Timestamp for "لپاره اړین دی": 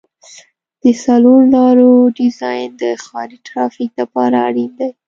4.01-4.89